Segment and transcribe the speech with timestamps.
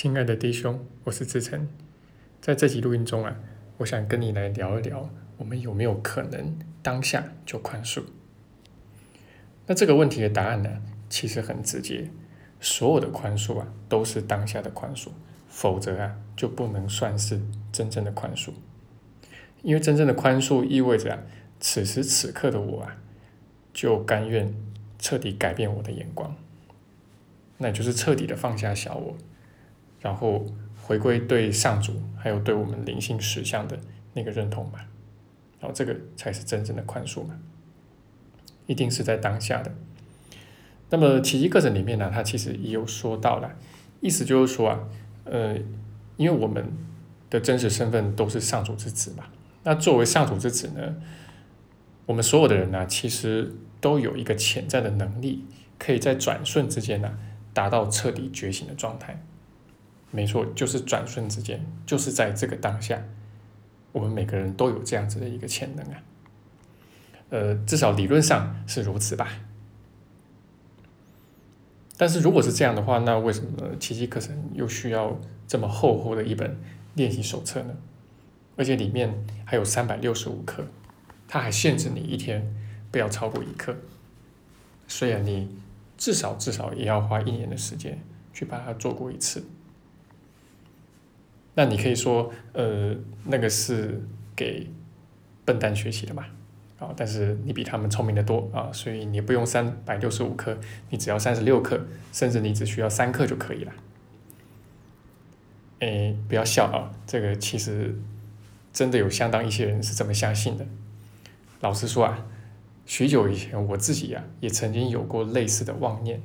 [0.00, 1.66] 亲爱的弟兄，我是志成，
[2.40, 3.36] 在这集录音中啊，
[3.78, 8.04] 我想跟你来聊一聊，我们有没有可能当下就宽恕？
[9.66, 10.80] 那这个问题的答案呢，
[11.10, 12.08] 其实很直接，
[12.60, 15.08] 所有的宽恕啊，都是当下的宽恕，
[15.48, 17.40] 否则啊，就不能算是
[17.72, 18.52] 真正的宽恕。
[19.62, 21.18] 因为真正的宽恕意味着啊，
[21.58, 22.98] 此时此刻的我啊，
[23.74, 24.54] 就甘愿
[25.00, 26.36] 彻底改变我的眼光，
[27.56, 29.16] 那就是彻底的放下小我。
[30.00, 30.46] 然后
[30.82, 33.78] 回归对上主，还有对我们灵性实相的
[34.14, 34.78] 那个认同嘛，
[35.60, 37.38] 然后这个才是真正的宽恕嘛，
[38.66, 39.74] 一定是在当下的。
[40.90, 43.54] 那么奇迹课程里面呢，它其实也有说到了，
[44.00, 44.80] 意思就是说啊，
[45.24, 45.56] 呃，
[46.16, 46.64] 因为我们
[47.28, 49.24] 的真实身份都是上主之子嘛，
[49.64, 50.96] 那作为上主之子呢，
[52.06, 55.44] 我们所有的人呢，其实都有一个潜在的能力，
[55.78, 57.18] 可以在转瞬之间呢，
[57.52, 59.22] 达到彻底觉醒的状态。
[60.10, 63.02] 没错，就是转瞬之间，就是在这个当下，
[63.92, 66.02] 我们每个人都有这样子的一个潜能啊。
[67.30, 69.28] 呃，至少理论上是如此吧。
[71.98, 76.58] 但是如果是这样的话，那为什么奇迹课程又需要这么厚厚的一本
[76.94, 77.74] 练习手册呢？
[78.56, 80.64] 而且里面还有三百六十五课，
[81.28, 82.54] 它还限制你一天
[82.90, 83.76] 不要超过一课，
[84.86, 85.58] 所以你
[85.98, 88.00] 至少至少也要花一年的时间
[88.32, 89.44] 去把它做过一次。
[91.58, 94.00] 那你可以说，呃，那个是
[94.36, 94.70] 给
[95.44, 96.24] 笨蛋学习的嘛，
[96.78, 100.56] 啊，但是你比他们聪明的多啊，所以你不用三百六十五克，
[100.90, 103.72] 你只要三十六克，甚至你只需要三克就可以了。
[105.80, 107.92] 哎，不要笑啊，这个其实
[108.72, 110.64] 真的有相当一些人是这么相信的。
[111.60, 112.24] 老实说啊，
[112.86, 116.22] 许久以前我自己呀也曾经有过类似的妄念，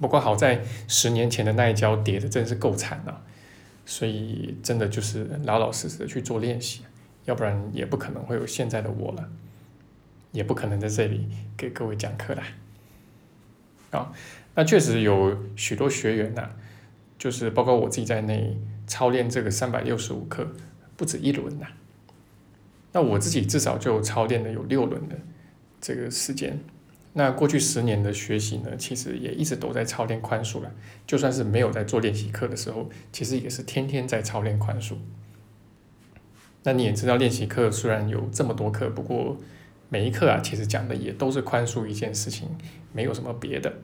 [0.00, 3.22] 不过好在十年前的那一跤跌的真是够惨啊。
[3.90, 6.82] 所以，真的就是老老实实的去做练习，
[7.24, 9.28] 要不然也不可能会有现在的我了，
[10.30, 12.42] 也不可能在这里给各位讲课了。
[13.90, 14.12] 啊，
[14.54, 16.50] 那确实有许多学员呐，
[17.18, 18.56] 就是包括我自己在内，
[18.86, 20.46] 操练这个三百六十五课
[20.96, 21.66] 不止一轮呐。
[22.92, 25.18] 那我自己至少就操练了有六轮的
[25.80, 26.60] 这个时间。
[27.12, 30.70] 那过去十年的学习呢，其实也一直都在操练宽恕了。
[31.06, 34.94] 就算是没有在做练习课的时候，其实也是天天在操练宽恕。
[36.62, 39.36] 那你也知道，练习课虽然有这么多课，不过
[39.88, 42.48] 每一课啊，其实讲的也都是宽恕一件事情，
[42.92, 43.74] 没有什么别的。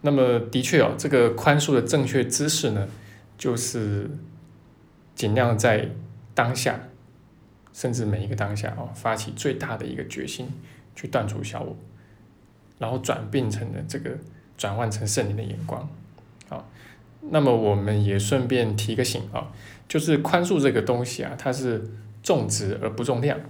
[0.00, 2.88] 那么的确哦，这个宽恕的正确姿势呢，
[3.38, 4.10] 就是
[5.14, 5.90] 尽量在
[6.34, 6.80] 当下，
[7.72, 10.48] 甚至每一个当下哦，发起最大的一个决心。
[10.94, 11.76] 去断除小我，
[12.78, 14.10] 然后转变成了这个
[14.56, 15.88] 转换成圣灵的眼光，
[16.48, 16.68] 好，
[17.30, 19.52] 那么我们也顺便提个醒啊，
[19.88, 21.90] 就是宽恕这个东西啊，它是
[22.22, 23.40] 重质而不重量，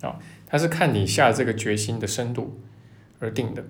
[0.00, 2.58] 啊，它是看你下这个决心的深度
[3.20, 3.64] 而定的，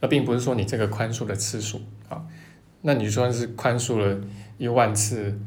[0.00, 2.26] 而并不是说你这个宽恕的次数啊，
[2.82, 4.20] 那你就算是宽恕了
[4.58, 5.38] 一万次、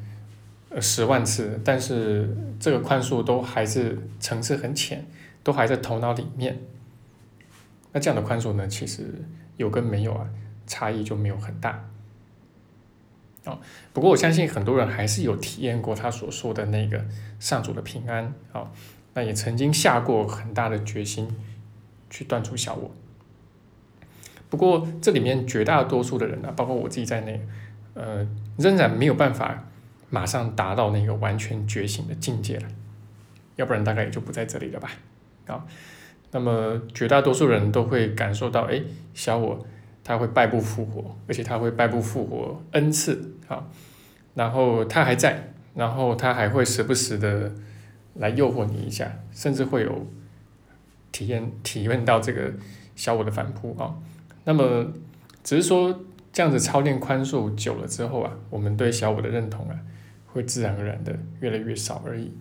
[0.69, 5.05] 呃十万次，但是这个宽恕都还是层次很浅。
[5.45, 6.57] 都还在头脑里面，
[7.91, 8.67] 那这样的宽恕呢？
[8.67, 9.23] 其实
[9.57, 10.27] 有跟没有啊，
[10.65, 11.87] 差异就没有很大。
[13.45, 13.59] 啊，
[13.93, 17.05] 不过我相信很多人还是有体验过他所说的那个
[17.39, 18.71] 上主的平安啊，
[19.13, 21.29] 那也曾经下过很大的决心
[22.09, 22.89] 去断除小我。
[24.49, 27.39] 不过这里面绝大多数的人呢，包括我自己在内，
[27.93, 28.27] 呃，
[28.57, 29.67] 仍然没有办法
[30.09, 32.67] 马上达到那个完全觉醒的境界了，
[33.57, 34.89] 要不然大概也就不在这里了吧。
[35.47, 35.65] 啊，
[36.31, 38.81] 那么绝大多数人都会感受到，哎，
[39.13, 39.65] 小我
[40.03, 43.67] 他会败不复活，而且他会败不复活 n 次，啊，
[44.33, 47.51] 然后他还在，然后他还会时不时的
[48.15, 50.07] 来诱惑你一下，甚至会有
[51.11, 52.53] 体验体验到这个
[52.95, 53.95] 小我的反扑啊。
[54.43, 54.93] 那么
[55.43, 59.79] 只是说这样子操练宽恕久了之后啊，我们对小我的认同啊，
[60.27, 62.31] 会自然而然的越来越少而已，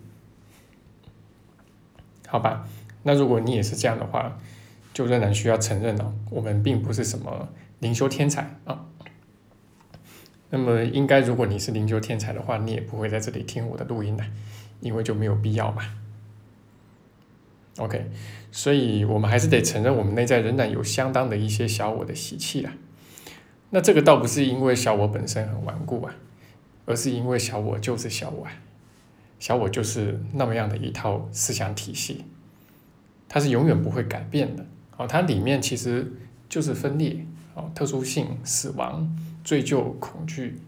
[2.27, 2.67] 好吧？
[3.07, 4.39] 那如果你也是这样的话，
[4.91, 7.49] 就仍然需要承认哦，我们并不是什么
[7.79, 8.87] 灵修天才啊。
[10.49, 14.25] 那么，应该如果你是灵修天才的话，你也不会在这里听我的录音的，
[14.79, 15.83] 因为就没有必要嘛。
[17.77, 18.09] OK，
[18.51, 22.71] 所以我们还是得承认，我们内在仍然有相当的一些小我的习气啦。
[23.69, 26.15] 那这个倒不是因为小我本身很顽固啊，
[26.85, 28.51] 而是因为小我就是小我啊，
[29.37, 32.25] 小我就是那么样的一套思想体系。
[33.27, 34.65] 它是永远不会改变的，
[34.97, 36.11] 哦，它里面其实
[36.47, 39.13] 就是分裂，哦，特殊性、死亡、
[39.43, 40.59] 追究、恐惧、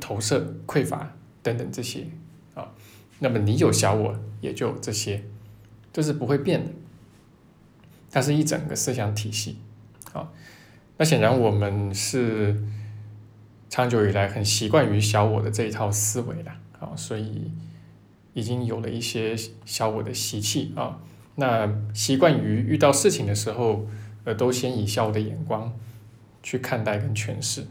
[0.00, 1.12] 投射、匮乏
[1.42, 2.06] 等等这些
[2.54, 2.70] 啊。
[3.18, 5.22] 那么你有小我，也就这些，
[5.92, 6.70] 这是不会变的。
[8.10, 9.58] 它是一整个思想体系
[10.12, 10.30] 啊。
[10.96, 12.62] 那显然我们是
[13.68, 17.50] 长久以来很习惯于小我的这一套思维的啊，所以
[18.32, 21.00] 已经有了一些小我的习气啊。
[21.36, 23.86] 那习惯于遇到事情的时候，
[24.22, 25.76] 呃，都先以小我的眼光
[26.42, 27.66] 去看待跟诠释。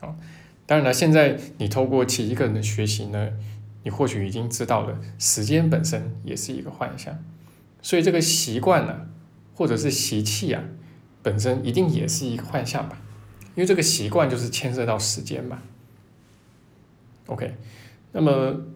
[0.00, 0.16] 啊，
[0.64, 3.28] 当然了，现在你透过其一个人的学习呢，
[3.82, 7.22] 你或许已经知道了，时间本身也是一个幻象，
[7.82, 9.08] 所以这个习惯呢，
[9.54, 10.64] 或者是习气啊，
[11.22, 12.98] 本身一定也是一个幻象吧？
[13.54, 15.62] 因为这个习惯就是牵涉到时间嘛。
[17.26, 17.54] OK，
[18.12, 18.71] 那么。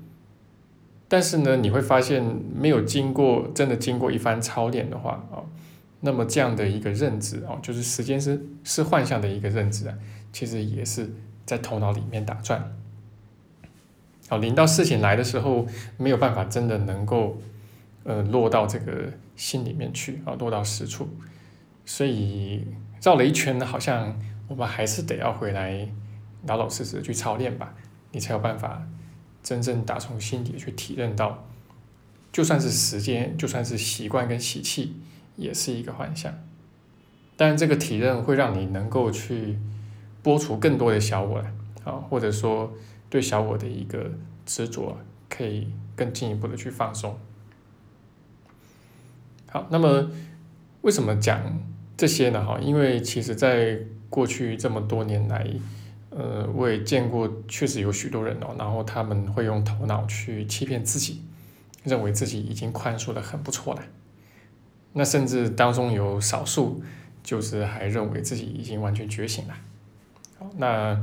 [1.08, 2.20] 但是呢，你会发现
[2.52, 5.38] 没有经过真的经过一番操练的话啊，
[6.00, 9.94] 那么这样的一个认知啊，就是时间是是幻象的一个认知啊，
[10.32, 11.08] 其实也是
[11.44, 12.72] 在头脑里面打转。
[14.28, 15.64] 好，临到事情来的时候，
[15.96, 17.40] 没有办法真的能够
[18.02, 21.08] 呃落到这个心里面去啊，落到实处。
[21.84, 22.66] 所以
[23.00, 24.18] 绕了一圈呢，好像
[24.48, 25.88] 我们还是得要回来
[26.48, 27.74] 老老实实去操练吧，
[28.10, 28.82] 你才有办法。
[29.46, 31.46] 真正打从心底去体认到，
[32.32, 34.96] 就算是时间，就算是习惯跟习气，
[35.36, 36.34] 也是一个幻象。
[37.36, 39.56] 但这个体认会让你能够去
[40.20, 41.38] 拨除更多的小我
[41.84, 42.74] 啊，或者说
[43.08, 44.10] 对小我的一个
[44.44, 44.98] 执着，
[45.28, 47.16] 可以更进一步的去放松。
[49.48, 50.10] 好，那么
[50.80, 51.62] 为什么讲
[51.96, 52.44] 这些呢？
[52.44, 53.78] 哈，因为其实在
[54.10, 55.48] 过去这么多年来。
[56.18, 61.20] 呃，我也见过，确实有许多人哦，然后他们会用头脑去欺骗自己，
[61.84, 63.82] 认为自己已经宽恕的很不错了。
[64.94, 66.82] 那甚至当中有少数，
[67.22, 69.54] 就是还认为自己已经完全觉醒了。
[70.56, 70.98] 那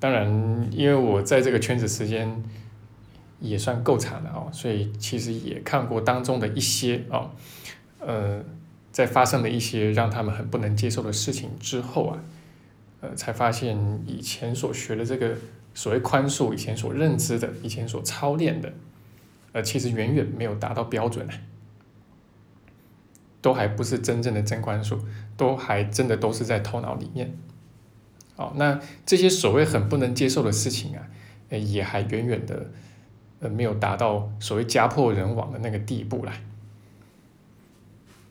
[0.00, 2.42] 当然，因为我在这个圈子时间
[3.38, 7.30] 也算够长了哦，所以其实也看过当中的一些哦，
[8.00, 8.42] 呃，
[8.90, 12.18] 在发生的一些让他们很不能接受的事情之后啊。
[13.04, 15.36] 呃，才发现以前所学的这个
[15.74, 18.72] 所谓宽恕，以前所认知的，以前所操练的，
[19.52, 21.34] 呃，其实远远没有达到标准呢，
[23.42, 24.98] 都还不是真正的真宽恕，
[25.36, 27.36] 都还真的都是在头脑里面。
[28.36, 31.06] 好，那这些所谓很不能接受的事情啊，
[31.50, 32.70] 呃，也还远远的，
[33.40, 36.42] 呃，没有达到所谓家破人亡的那个地步来。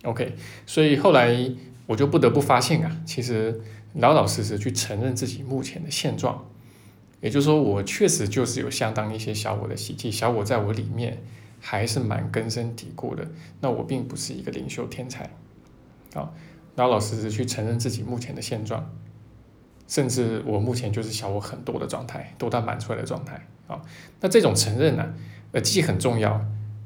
[0.03, 0.35] OK，
[0.65, 1.51] 所以后来
[1.85, 3.61] 我就不得不发现啊，其实。
[3.93, 6.45] 老老实实去承认自己目前的现状，
[7.21, 11.21] 也就是说，我确实就是有相当一些小我的习气，小我在我里面
[11.59, 13.27] 还是蛮根深蒂固的。
[13.61, 15.29] 那我并不是一个领袖天才，
[16.13, 16.31] 啊，
[16.75, 18.91] 老老实实去承认自己目前的现状，
[19.87, 23.81] 甚至我目前就是小我很多的状态，多到满出来的状态，啊，
[24.19, 25.13] 那这种承认呢，
[25.51, 26.43] 呃，既很重要，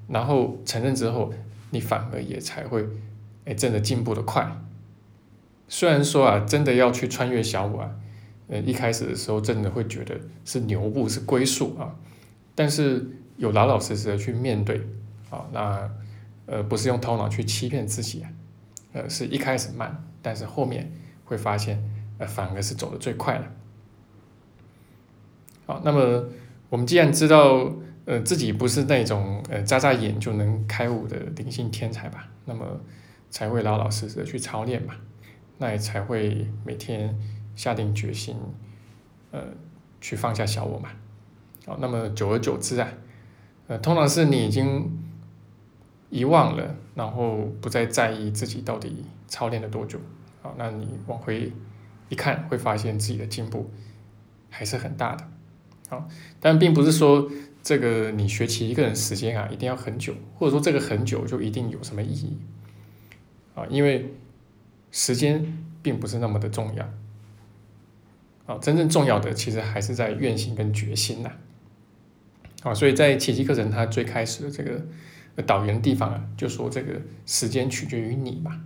[0.10, 1.33] 然后承认之后，
[1.71, 2.86] 你反而也才会，
[3.45, 4.62] 哎，真的进步的快。
[5.67, 7.91] 虽然说啊，真的要去穿越小我啊，
[8.47, 11.95] 呃，一开始的时候真的会觉得是牛步是归宿啊，
[12.55, 13.05] 但是
[13.35, 14.81] 有老老实实的去面对
[15.29, 15.89] 啊，那
[16.45, 18.29] 呃不是用头脑去欺骗自己啊，
[18.93, 20.91] 呃是一开始慢，但是后面
[21.25, 21.83] 会发现
[22.17, 23.43] 呃反而是走的最快的。
[25.65, 26.29] 好，那么
[26.69, 27.74] 我们既然知道
[28.05, 32.79] 呃自己不是那种呃眨眨眼就能开悟的灵性天才吧，那么
[33.29, 34.95] 才会老老实实的去操练嘛。
[35.59, 37.17] 那也才会每天
[37.55, 38.35] 下定决心，
[39.31, 39.41] 呃，
[39.99, 40.89] 去放下小我嘛。
[41.65, 42.87] 好，那么久而久之啊，
[43.67, 44.87] 呃，通常是你已经
[46.11, 49.99] 遗忘了，然后不再在意自己到底操练了多久。
[50.43, 51.51] 好，那你往回
[52.09, 53.71] 一看，会发现自己的进步
[54.49, 55.27] 还是很大的。
[55.89, 56.07] 好，
[56.39, 57.27] 但并不是说
[57.63, 62.37] 这个你学习一个人时间啊，一定要很久，或者说这个很久就一定有什么意义
[63.55, 64.13] 啊，因为。
[64.91, 65.46] 时间
[65.82, 66.89] 并不是那么的重要，
[68.46, 71.32] 啊，真正重要的其实还是在愿心跟决心呐，
[72.63, 74.82] 啊，所以在奇迹课程它最开始的这个
[75.44, 78.62] 导员地方啊，就说这个时间取决于你嘛，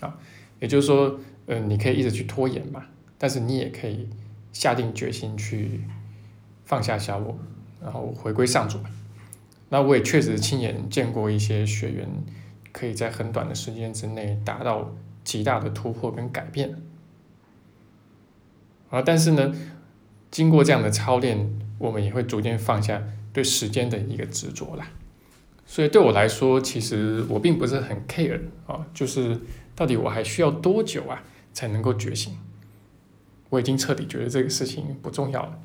[0.00, 0.18] 啊，
[0.58, 2.84] 也就是说，呃，你可以一直去拖延嘛，
[3.18, 4.08] 但是你也可以
[4.52, 5.84] 下定决心去
[6.64, 7.38] 放下小我，
[7.80, 8.78] 然后回归上主。
[9.68, 12.08] 那我也确实亲眼见过一些学员
[12.72, 14.92] 可以在很短的时间之内达到。
[15.24, 16.76] 极大的突破跟改变，
[18.90, 19.54] 啊，但是呢，
[20.30, 23.02] 经过这样的操练，我们也会逐渐放下
[23.32, 24.88] 对时间的一个执着啦。
[25.64, 29.40] 所以对我来说，其实我并不是很 care 啊，就是
[29.74, 32.36] 到底我还需要多久啊才能够觉醒？
[33.48, 35.58] 我已经彻底觉得这个事情不重要了。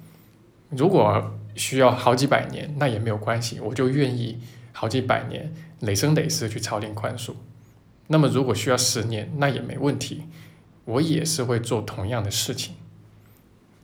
[0.69, 4.39] 如果需要好几百年，那也没有关系，我就愿意
[4.71, 7.33] 好几百年累生累世去操练宽恕。
[8.07, 10.23] 那么如果需要十年，那也没问题，
[10.85, 12.75] 我也是会做同样的事情。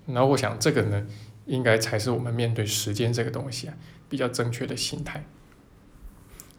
[0.06, 1.06] 然后我想这个呢，
[1.46, 3.74] 应该才是我们面对时间这个东西啊，
[4.10, 5.24] 比较正确的心态。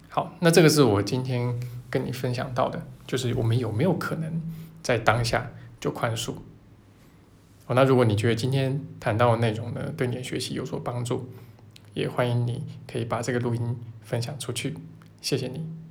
[0.08, 1.58] 好，那这个是我今天
[1.90, 4.42] 跟你分享到的，就是我们有没有可能
[4.82, 6.34] 在当下就宽恕？
[7.66, 11.28] 哦，那如果你觉得今天谈到的内容呢，对你的学习有所帮助，
[11.94, 14.76] 也欢迎你可以把这个录音分享出去，
[15.20, 15.83] 谢谢你。